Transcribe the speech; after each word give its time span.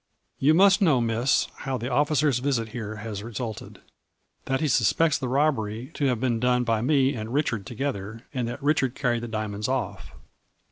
"'You 0.39 0.55
must 0.55 0.81
know, 0.81 0.99
Miss, 0.99 1.47
how 1.57 1.77
the 1.77 1.91
officer's 1.91 2.39
visit 2.39 2.69
here 2.69 2.95
has 2.95 3.21
resulted. 3.21 3.81
That 4.45 4.59
he 4.59 4.67
suspects 4.67 5.19
the 5.19 5.27
robbery 5.27 5.91
to 5.93 6.05
have 6.05 6.19
been 6.19 6.39
done 6.39 6.63
by 6.63 6.81
me 6.81 7.13
and 7.13 7.31
Richard 7.31 7.69
108 7.69 7.69
A 7.69 7.69
FLURRY 7.69 7.71
IN 7.71 8.01
DIAMONDS. 8.01 8.25
together, 8.25 8.27
and 8.33 8.47
that 8.47 8.63
Richard 8.63 8.95
carried 8.95 9.21
the 9.21 9.27
dia 9.27 9.41
monds 9.47 9.67
off. 9.69 10.15